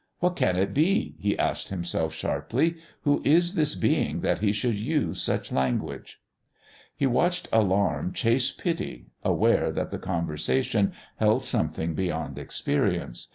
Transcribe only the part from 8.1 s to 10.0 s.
chase pity, aware that the